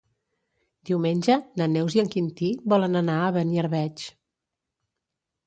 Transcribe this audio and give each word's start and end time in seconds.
Diumenge 0.89 1.35
na 1.61 1.67
Neus 1.73 1.97
i 1.97 2.01
en 2.05 2.09
Quintí 2.15 2.49
volen 2.75 3.01
anar 3.03 3.19
a 3.27 3.29
Beniarbeig. 3.37 4.09